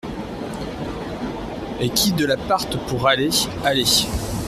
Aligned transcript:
Et 1.79 1.91
qui 1.91 2.11
de 2.13 2.25
la 2.25 2.35
partent 2.35 2.83
pour 2.87 3.07
aller, 3.07 3.29
aller… 3.63 3.85